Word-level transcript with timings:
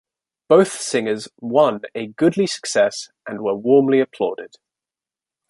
Both 0.49 0.81
singers 0.81 1.27
won 1.41 1.81
a 1.93 2.07
goodly 2.07 2.47
success 2.47 3.09
and 3.27 3.39
were 3.41 3.53
warmly 3.53 3.99
applauded. 3.99 4.55